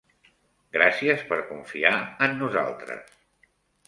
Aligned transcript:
Gràcies 0.77 1.19
per 1.31 1.37
confiar 1.49 1.91
en 2.29 2.33
nosaltres. 2.39 3.13